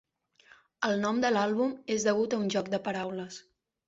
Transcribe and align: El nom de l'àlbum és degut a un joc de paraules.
El 0.87 0.95
nom 1.03 1.19
de 1.25 1.29
l'àlbum 1.35 1.75
és 1.97 2.05
degut 2.07 2.33
a 2.33 2.39
un 2.45 2.47
joc 2.57 2.73
de 2.77 2.81
paraules. 2.89 3.39